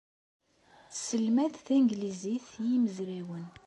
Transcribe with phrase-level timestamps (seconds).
[0.91, 3.47] Tesselmad tanglizit i yimezrawen.